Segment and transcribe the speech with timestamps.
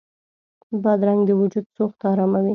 [0.83, 2.49] بادرنګ د وجود سوخت اراموي.